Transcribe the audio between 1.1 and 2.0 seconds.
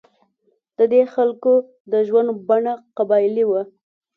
خلکو د